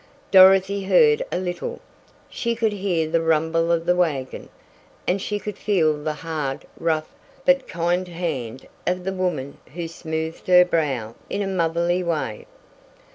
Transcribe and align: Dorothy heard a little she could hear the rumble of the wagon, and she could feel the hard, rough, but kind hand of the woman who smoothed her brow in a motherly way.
Dorothy 0.31 0.85
heard 0.85 1.21
a 1.31 1.37
little 1.37 1.79
she 2.27 2.55
could 2.55 2.73
hear 2.73 3.07
the 3.07 3.21
rumble 3.21 3.71
of 3.71 3.85
the 3.85 3.95
wagon, 3.95 4.49
and 5.05 5.21
she 5.21 5.37
could 5.37 5.59
feel 5.59 5.93
the 6.03 6.15
hard, 6.25 6.65
rough, 6.79 7.13
but 7.45 7.67
kind 7.67 8.07
hand 8.07 8.67
of 8.87 9.03
the 9.03 9.13
woman 9.13 9.59
who 9.75 9.87
smoothed 9.87 10.47
her 10.47 10.65
brow 10.65 11.13
in 11.29 11.43
a 11.43 11.47
motherly 11.47 12.01
way. 12.01 12.47